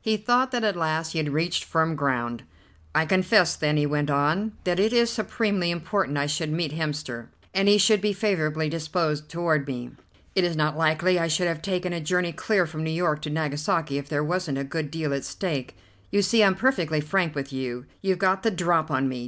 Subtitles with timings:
[0.00, 2.44] He thought that at last he had reached firm ground.
[2.94, 7.26] "I confess, then," he went on, "that it is supremely important I should meet Hemster,
[7.52, 9.90] and he should be favourably disposed toward me.
[10.36, 13.30] It is not likely I should have taken a journey clear from New York to
[13.30, 15.76] Nagasaki if there wasn't a good deal at stake.
[16.12, 17.86] You see, I'm perfectly frank with you.
[18.02, 19.20] You've got the drop on me.